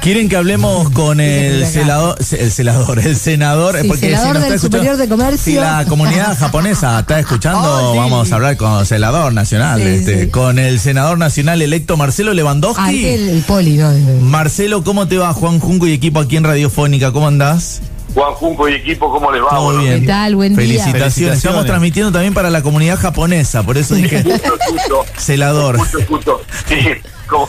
[0.00, 4.52] Quieren que hablemos con el celador, el celador, el senador, Sí, porque celador nos del
[4.54, 5.38] está Superior de Comercio.
[5.38, 7.98] Si la comunidad japonesa está escuchando, Oh, sí.
[7.98, 10.30] vamos a hablar con el celador nacional, Sí, este, sí.
[10.30, 12.82] con el senador nacional electo Marcelo Lewandowski.
[12.82, 13.90] Ah, el, el poli, ¿no?
[14.22, 15.34] Marcelo, ¿cómo te va?
[15.34, 17.82] Juan Junco y equipo aquí en Radiofónica, ¿cómo andás?
[18.14, 19.50] Juan Junco y equipo, ¿cómo les va?
[19.50, 20.00] Todo bien.
[20.00, 20.34] ¿Qué tal?
[20.34, 20.62] Buen día.
[20.62, 20.94] Felicitaciones.
[20.94, 21.38] Felicitaciones.
[21.44, 25.04] Estamos transmitiendo también para la comunidad japonesa, por eso dije Justo, justo.
[25.18, 25.76] celador.
[25.78, 26.40] Justo, justo.
[26.66, 26.76] Sí,
[27.28, 27.48] como,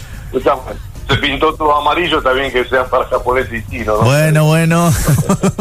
[1.12, 4.04] se pintó todo amarillo, bien que sea para japonés y chino, ¿no?
[4.04, 4.92] Bueno, bueno.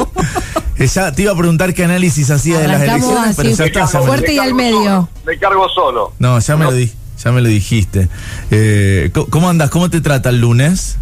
[0.78, 4.32] ya te iba a preguntar qué análisis hacía de las elecciones, pero ya está, fuerte
[4.32, 4.78] y al medio.
[4.82, 6.12] Solo, me cargo solo.
[6.18, 6.92] No, ya me lo di,
[7.22, 8.08] ya me lo dijiste.
[8.50, 9.70] Eh, ¿Cómo andas?
[9.70, 10.98] ¿Cómo te trata el lunes?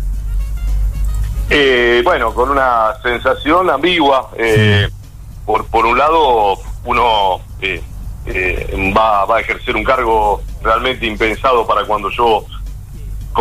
[1.51, 4.31] Eh, bueno, con una sensación ambigua.
[4.37, 4.89] eh,
[5.47, 7.83] por, por un lado, uno eh,
[8.27, 12.45] eh, va, va a ejercer un cargo realmente impensado para cuando yo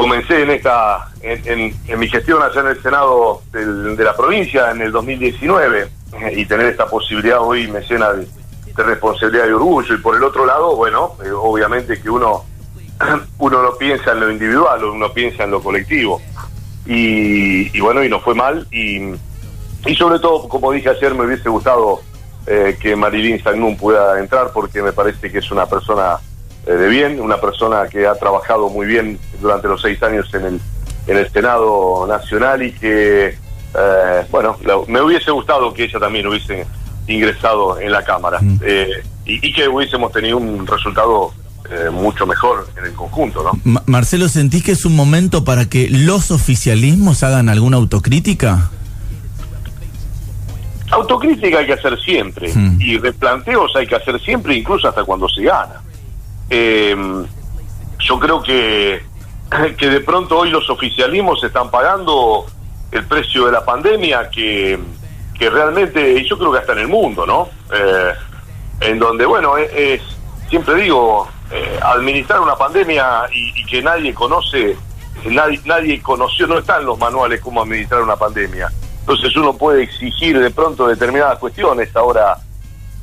[0.02, 4.72] comencé en esta en, en- en mi gestión allá en el Senado de la provincia
[4.72, 5.88] en el 2019
[6.22, 8.27] eh, y tener esta posibilidad hoy me llena de,
[8.76, 9.96] de responsabilidad y orgullo.
[9.96, 12.44] Y por el otro lado bueno eh, obviamente que uno
[13.40, 16.21] uno no piensa en lo individual uno piensa en lo colectivo.
[16.86, 18.66] Y, y bueno y nos fue mal.
[18.71, 19.02] Y,
[19.86, 22.02] y sobre todo como dije ayer me hubiese gustado
[22.46, 26.18] eh, que Marilyn Sagnum pueda entrar porque me parece que es una persona
[26.73, 30.62] de bien, una persona que ha trabajado muy bien durante los seis años en el,
[31.07, 36.27] en el Senado Nacional y que, eh, bueno, la- me hubiese gustado que ella también
[36.27, 36.65] hubiese
[37.07, 38.59] ingresado en la Cámara Mm.
[38.65, 38.90] eh,
[39.26, 41.32] y, y que hubiésemos tenido un resultado
[41.70, 43.52] eh, mucho mejor en el conjunto, ¿no?
[43.65, 48.70] Ma- Marcelo, ¿sentís que es un momento para que los oficialismos hagan alguna autocrítica?
[50.91, 52.79] Autocrítica hay que hacer siempre Hmm.
[52.81, 55.81] y replanteos hay que hacer siempre, incluso hasta cuando se gana.
[56.49, 56.95] Eh,
[57.99, 59.03] yo creo que,
[59.77, 62.45] que de pronto hoy los oficialismos están pagando
[62.91, 64.79] el precio de la pandemia que,
[65.38, 67.50] que realmente, y yo creo que hasta en el mundo, ¿no?
[67.73, 68.13] Eh,
[68.81, 70.01] en donde, bueno, es,
[70.50, 74.78] siempre digo, eh, administrar una pandemia y, que nadie conoce,
[75.25, 78.72] nadie, nadie conoció, no está en los manuales cómo administrar una pandemia.
[79.00, 81.96] Entonces uno puede exigir de pronto determinadas cuestiones.
[81.96, 82.38] Ahora,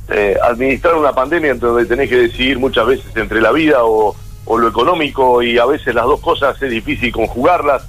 [0.09, 4.15] eh, administrar una pandemia en donde tenés que decidir muchas veces entre la vida o,
[4.47, 7.87] lo económico y a veces las dos cosas es difícil conjugarlas.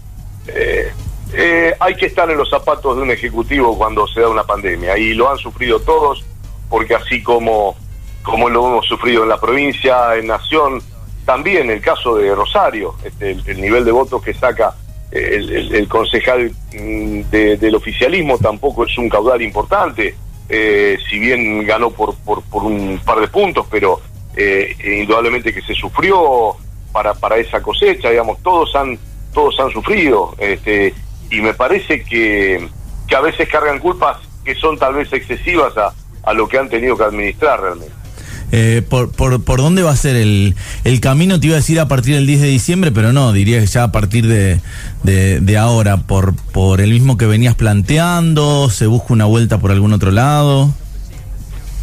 [0.48, 0.90] Eh,
[1.34, 4.96] eh, hay que estar en los zapatos de un ejecutivo cuando se da una pandemia
[4.96, 6.24] y lo han sufrido todos
[6.70, 7.76] porque así como,
[8.22, 10.80] como lo hemos sufrido en la provincia, en Nación,
[11.26, 14.74] también el caso de Rosario, este, el, el nivel de votos que saca
[15.12, 20.14] eh, el, el- el concejal mm, de- del oficialismo tampoco es un caudal importante,
[20.48, 24.00] eh, si bien ganó por, por, por un par de puntos, pero
[24.36, 26.56] eh, indudablemente que se sufrió
[26.92, 28.98] para, para esa cosecha, digamos, todos han,
[29.32, 30.94] todos han sufrido, este,
[31.30, 32.68] y me parece que,
[33.06, 35.92] que a veces cargan culpas que son tal vez excesivas a,
[36.22, 38.05] a lo que han tenido que administrar realmente.
[38.52, 41.40] Eh, por, por, ¿Por dónde va a ser el, el camino?
[41.40, 43.82] Te iba a decir a partir del 10 de diciembre, pero no, diría que ya
[43.84, 44.60] a partir de,
[45.02, 49.92] de, ahora, por, por el mismo que venías planteando, se busca una vuelta por algún
[49.92, 50.70] otro lado.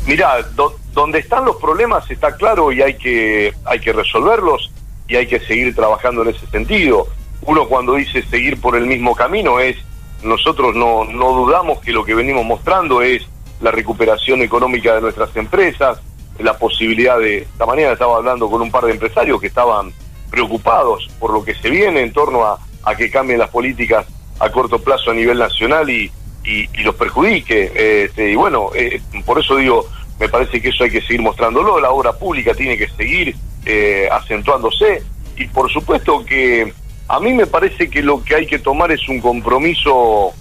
[0.07, 4.71] Mirá, do- donde están los problemas está claro y hay que, hay que resolverlos
[5.07, 7.07] y hay que seguir trabajando en ese sentido.
[7.45, 9.75] Uno cuando dice seguir por el mismo camino es,
[10.23, 13.23] nosotros no, no dudamos que lo que venimos mostrando es
[13.61, 15.97] la recuperación económica de nuestras empresas,
[16.39, 19.93] la posibilidad de, esta mañana estaba hablando con un par de empresarios que estaban
[20.29, 24.05] preocupados por lo que se viene en torno a, a que cambien las políticas
[24.39, 26.11] a corto plazo a nivel nacional y,
[26.43, 27.71] y, los perjudique.
[28.05, 29.87] Este, y bueno, eh, por eso digo,
[30.19, 34.07] me parece que eso hay que seguir mostrándolo, la obra pública tiene que seguir eh,
[34.11, 35.03] acentuándose
[35.37, 36.73] y por supuesto que
[37.07, 40.33] a mí me parece que lo que hay que tomar es un compromiso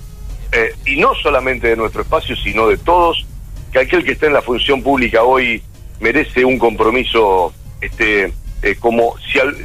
[0.52, 3.26] eh, y no solamente de nuestro espacio, sino de todos,
[3.72, 5.62] que aquel que está en la función pública hoy
[6.02, 8.32] merece un compromiso este
[8.62, 9.56] eh, como si al-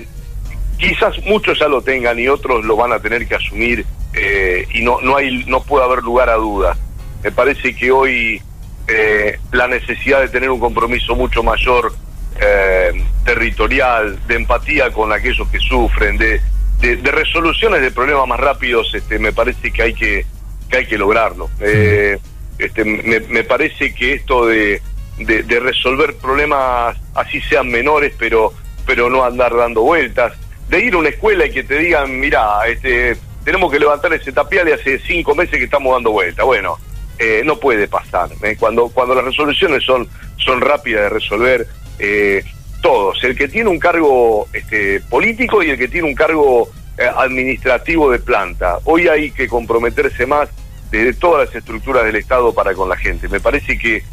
[0.78, 4.82] quizás muchos ya lo tengan y otros lo van a tener que asumir eh, y
[4.82, 6.78] no no hay no puede haber lugar a dudas.
[7.24, 8.42] Me parece que hoy
[8.88, 11.94] eh, la necesidad de tener un compromiso mucho mayor
[12.40, 12.94] eh,
[13.26, 16.40] territorial de empatía con aquellos que sufren de,
[16.80, 20.26] de, de resoluciones de problemas más rápidos este me parece que hay que
[20.70, 21.50] que hay que lograrlo.
[21.60, 22.18] Eh,
[22.60, 24.82] este me, me parece que esto de
[25.18, 28.54] de, de resolver problemas así sean menores, pero
[28.86, 30.34] pero no andar dando vueltas,
[30.70, 34.32] de ir a una escuela y que te digan, mira, este, tenemos que levantar ese
[34.32, 36.46] tapial y hace cinco meses que estamos dando vueltas.
[36.46, 36.78] Bueno,
[37.20, 38.30] eh, no puede pasar.
[38.44, 38.56] ¿eh?
[38.58, 41.68] Cuando cuando las resoluciones son son rápidas de resolver,
[42.00, 42.44] eh,
[42.82, 47.10] todos, el que tiene un cargo este, político y el que tiene un cargo eh,
[47.16, 48.80] administrativo de planta.
[48.86, 50.50] Hoy hay que comprometerse más
[50.92, 53.28] desde todas las estructuras del Estado para con la gente.
[53.28, 54.04] Me parece que,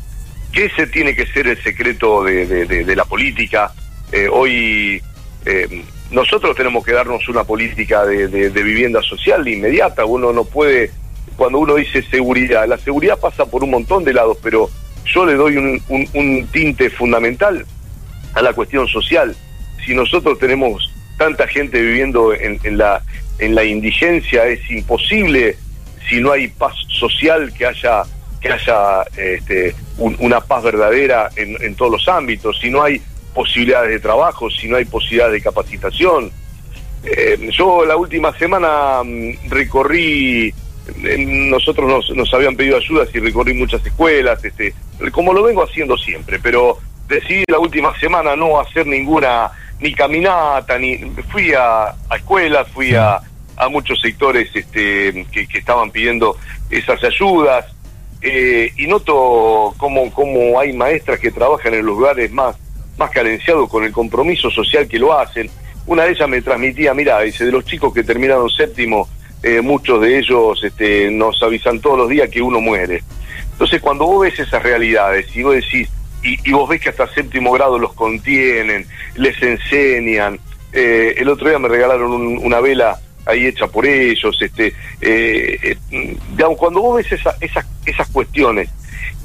[0.55, 3.73] que ese tiene que ser el secreto de, la política.
[4.13, 5.03] Eh, hoy
[5.45, 10.05] eh, nosotros tenemos que darnos una política de, vivienda social inmediata.
[10.05, 10.93] Uno no puede,
[11.37, 14.71] cuando uno dice seguridad, la seguridad pasa por un montón de lados, pero
[15.05, 17.67] yo le doy un, tinte fundamental
[18.35, 19.35] a la cuestión social.
[19.85, 25.57] Si nosotros tenemos tanta gente viviendo en la indigencia, es imposible
[26.09, 28.05] si no hay paz social que haya
[28.45, 33.01] que haya este, una paz verdadera en, todos los ámbitos, si no hay
[33.33, 36.31] posibilidades de trabajo, si no hay posibilidades de capacitación.
[37.05, 40.53] Eh, yo la última semana mm, recorrí,
[40.99, 44.75] nosotros nos, nos habían pedido ayudas y recorrí muchas escuelas, este,
[45.11, 49.51] como lo vengo haciendo siempre, pero decidí la última semana no hacer ninguna
[49.81, 50.99] ni caminata, ni
[51.31, 53.23] fui a, a escuelas, fui a
[53.71, 56.37] muchos sectores este, que, estaban pidiendo
[56.71, 57.74] esas ayudas.
[58.27, 62.57] Eh, y noto cómo, cómo hay maestras que trabajan en los lugares más,
[62.97, 65.51] más carenciados con el compromiso social que lo hacen.
[65.87, 69.07] Una de ellas me transmitía, mira, dice, de los chicos que terminaron séptimo,
[69.43, 73.03] eh, muchos de ellos este, nos avisan todos los días que uno muere.
[73.53, 75.91] Entonces, cuando vos ves esas realidades y vos decís,
[76.23, 78.87] y, vos ves que hasta séptimo grado los contienen,
[79.17, 80.41] les enseñan.
[80.73, 84.37] Eh, el otro día me regalaron una vela ahí hecha por ellos.
[84.41, 88.69] Este, eh, eh, digamos, cuando vos ves esa, esas, esas cuestiones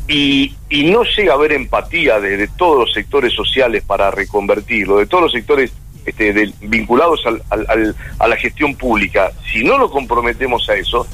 [0.08, 5.06] y, y no llega a haber empatía de, todos los sectores sociales para reconvertirlo, de
[5.06, 5.72] todos los sectores
[6.06, 11.06] este, vinculados al, al, a la gestión pública, si no lo comprometemos a eso,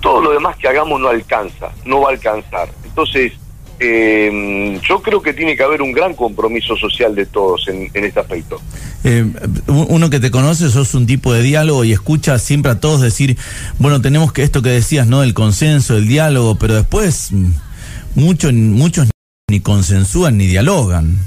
[0.00, 2.68] todo lo demás que hagamos no alcanza, no va a alcanzar.
[2.84, 3.32] Entonces,
[3.80, 8.20] eh, yo creo que tiene que haber un gran compromiso social de todos en, este
[8.20, 8.60] aspecto.
[9.04, 9.24] Eh,
[9.66, 13.36] uno que te conoce, sos un tipo de diálogo y escucha siempre a todos decir,
[13.78, 15.22] bueno, tenemos que esto que decías, ¿no?
[15.22, 17.52] El consenso, el diálogo, pero después mm,
[18.16, 19.08] muchos muchos
[19.50, 21.18] ni consensúan ni dialogan.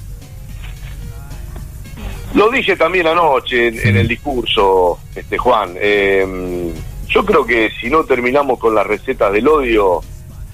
[2.34, 5.76] Lo dije también anoche en, el discurso, este Juan.
[5.76, 6.72] Eh,
[7.10, 10.02] yo creo que si no terminamos con las recetas del odio,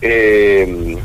[0.01, 0.97] eh,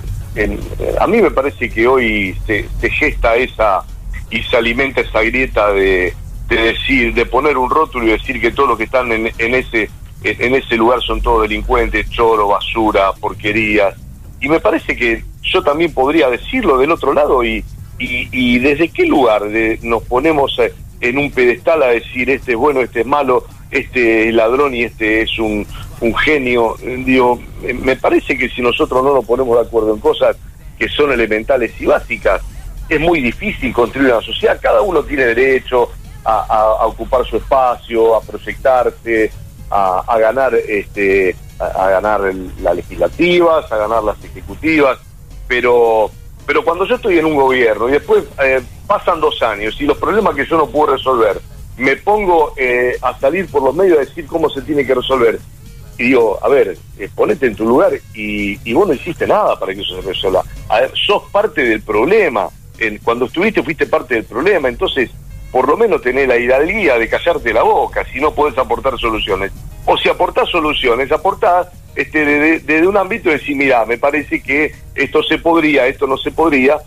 [0.99, 3.82] a mí me parece que hoy se, gesta esa
[4.31, 6.14] y se alimenta esa grieta de,
[6.49, 9.90] decir, de poner un rótulo y decir que todos los que están en, ese
[10.25, 13.94] en ese lugar son todos delincuentes, choro, basura, porquerías.
[14.40, 17.64] Y me parece que yo también podría decirlo del otro lado y,
[17.99, 22.58] y, desde qué lugar de, nos ponemos eh, en un pedestal a decir este es
[22.58, 25.66] bueno, este es malo, este es ladrón y este es un,
[26.00, 26.76] un genio.
[26.80, 27.40] Digo,
[27.82, 30.36] me parece que si nosotros no nos ponemos de acuerdo en cosas
[30.78, 32.42] que son elementales y básicas,
[32.88, 34.58] es muy difícil construir una sociedad.
[34.60, 35.90] Cada uno tiene derecho
[36.24, 39.32] a, ocupar su espacio, a proyectarse,
[39.70, 42.20] a, ganar este, a, ganar
[42.60, 44.98] las legislativas, a ganar las ejecutivas,
[45.48, 46.10] pero
[46.44, 49.96] pero cuando yo estoy en un gobierno y después eh, pasan dos años y los
[49.96, 51.40] problemas que yo no puedo resolver,
[51.76, 55.38] me pongo eh, a salir por los medios a decir cómo se tiene que resolver
[55.98, 59.58] y digo, a ver, eh, ponete en tu lugar y, y, vos no hiciste nada
[59.58, 60.42] para que eso se resuelva.
[60.69, 62.48] A ver, sos parte del problema.
[63.04, 65.10] Cuando estuviste fuiste parte del problema, entonces
[65.52, 69.52] por lo menos tenés la hidalguía de callarte la boca si no podés aportar soluciones.
[69.84, 72.25] O si aportás soluciones, aportás este,
[72.60, 76.32] desde un ámbito de decir, mira, me parece que esto se podría, esto no se
[76.32, 76.78] podría.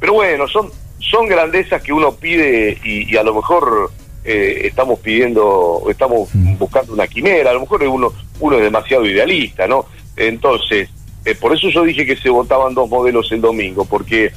[0.00, 3.92] Pero bueno, son, son grandezas que uno pide y a lo mejor
[4.24, 9.66] eh, estamos pidiendo, estamos buscando una quimera, a lo mejor uno, uno es demasiado idealista,
[9.66, 9.86] ¿no?
[10.16, 10.88] Entonces,
[11.24, 14.32] eh, por eso yo dije que se votaban dos modelos el domingo, porque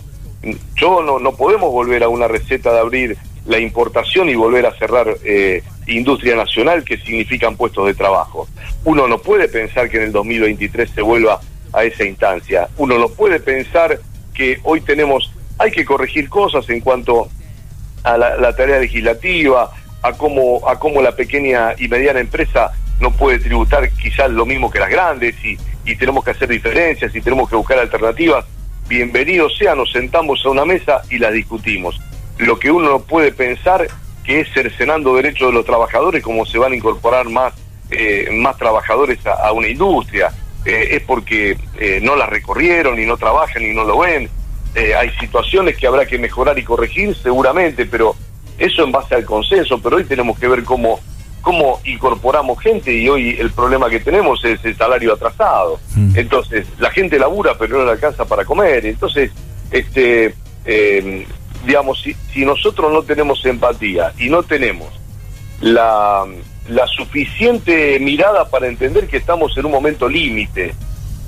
[0.76, 4.78] yo no, no podemos volver a una receta de abrir la importación y volver a
[4.78, 8.48] cerrar eh, industria nacional que significan puestos de trabajo.
[8.84, 11.40] Uno no puede pensar que en el 2023 se vuelva
[11.74, 12.68] a esa instancia.
[12.78, 14.00] Uno no puede pensar
[14.34, 17.30] que hoy tenemos, hay que corregir cosas en cuanto
[18.14, 19.72] a la, tarea legislativa,
[20.02, 24.72] a cómo, a cómo la pequeña y mediana empresa no puede tributar quizás lo mismo
[24.72, 28.46] que las grandes y, y tenemos que hacer diferencias y tenemos que buscar alternativas.
[28.88, 32.00] Bienvenidos sea, nos sentamos a una mesa y las discutimos.
[32.38, 33.88] Lo que uno no puede pensar
[34.24, 37.54] que es cercenando derechos de los trabajadores, como se van a incorporar más,
[37.90, 40.32] eh, más trabajadores a, una industria.
[40.66, 44.30] Eh, es porque eh, no la recorrieron y no trabajan y no lo ven.
[44.78, 48.16] Eh, hay situaciones que habrá que mejorar y corregir, seguramente, pero
[48.60, 51.00] eso en base al consenso, pero hoy tenemos que ver cómo,
[51.42, 55.80] cómo incorporamos gente y hoy el problema que tenemos es el salario atrasado.
[55.96, 56.12] Mm.
[56.16, 58.86] Entonces, la gente labura pero no le alcanza para comer.
[58.86, 59.32] Entonces,
[59.72, 61.26] este, eh,
[61.66, 64.90] digamos, si, si nosotros no tenemos empatía y no tenemos
[65.60, 66.24] la,
[66.70, 70.76] la suficiente mirada para entender que estamos en un momento límite.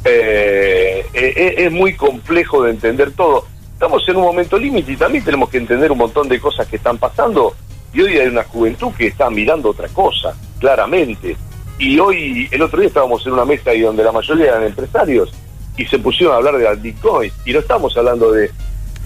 [0.04, 3.46] Eh, eh, es muy complejo de entender todo.
[3.74, 6.76] Estamos en un momento límite y también tenemos que entender un montón de cosas que
[6.76, 7.56] están pasando.
[7.94, 11.36] Y hoy hay una juventud que está mirando otra cosa, claramente.
[11.80, 15.34] Y hoy, el otro día estábamos en una mesa y donde la mayoría eran empresarios
[15.78, 17.32] y se pusieron a hablar de Bitcoin.
[17.46, 18.52] Y no estamos hablando de,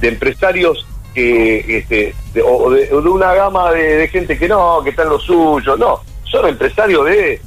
[0.01, 5.19] empresarios que, este, o, de, una gama de, gente que no, que está en lo
[5.19, 5.77] suyo.
[5.77, 7.39] No, son empresarios de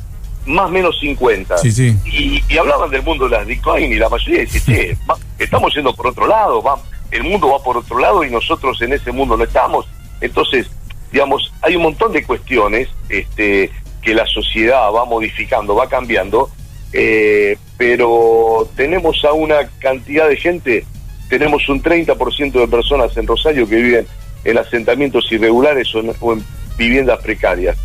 [0.47, 1.57] más o menos 50.
[2.05, 4.97] Y, hablaban del mundo de las Bitcoin y la mayoría dice, che,
[5.39, 8.93] estamos yendo por otro lado, va, el mundo va por otro lado y nosotros en
[8.93, 9.87] ese mundo no estamos.
[10.21, 10.71] Entonces,
[11.13, 13.71] digamos, hay un montón de cuestiones este,
[14.03, 16.51] que la sociedad va modificando, va cambiando,
[16.93, 20.85] eh, pero tenemos a una cantidad de gente,
[21.29, 24.07] tenemos un 30% de personas en Rosario que viven
[24.45, 26.45] en asentamientos irregulares o en,
[26.79, 27.77] viviendas precarias.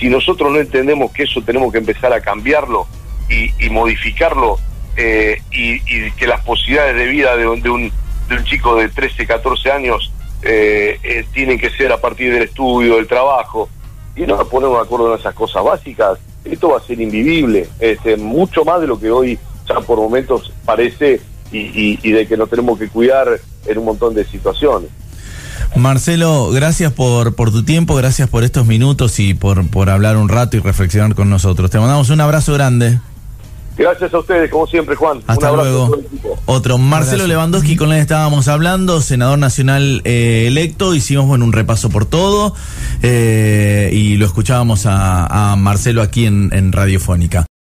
[0.00, 2.86] Si nosotros no entendemos que eso tenemos que empezar a cambiarlo
[3.28, 4.58] y, modificarlo
[4.96, 7.92] eh, y, que las posibilidades de vida de, de, un,
[8.28, 12.96] de un chico de 13, 14 años eh, tienen que ser a partir del estudio,
[12.96, 13.68] del trabajo,
[14.16, 17.68] y no nos ponemos de acuerdo en esas cosas básicas, esto va a ser invivible,
[17.78, 19.38] este, mucho más de lo que hoy
[19.68, 21.20] ya por momentos parece
[21.52, 24.90] y, de que nos tenemos que cuidar en un montón de situaciones.
[25.76, 30.28] Marcelo, gracias por, por tu tiempo, gracias por estos minutos y por, por hablar un
[30.28, 31.70] rato y reflexionar con nosotros.
[31.70, 32.98] Te mandamos un abrazo grande.
[33.76, 35.22] Gracias a ustedes, como siempre, Juan.
[35.26, 35.96] Hasta luego.
[36.44, 40.94] Otro, Marcelo Lewandowski, con él estábamos hablando, senador nacional eh, electo.
[40.94, 42.54] Hicimos bueno, un repaso por todo
[43.02, 47.46] eh, y lo escuchábamos a, Marcelo aquí en, en Radiofónica.